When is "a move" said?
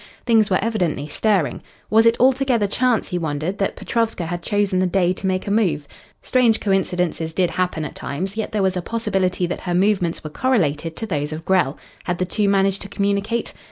5.45-5.87